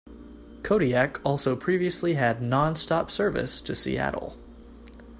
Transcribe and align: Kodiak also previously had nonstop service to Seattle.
Kodiak 0.63 1.21
also 1.23 1.55
previously 1.55 2.15
had 2.15 2.39
nonstop 2.39 3.11
service 3.11 3.61
to 3.61 3.75
Seattle. 3.75 4.35